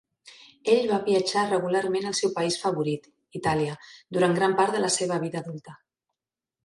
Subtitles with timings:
[0.75, 3.05] Ell va viatjar regularment al seu país favorit,
[3.41, 3.77] Itàlia,
[4.17, 5.77] durant gran part de la seva vida adulta.